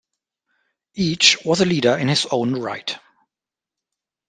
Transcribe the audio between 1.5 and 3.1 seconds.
a leader in his own right.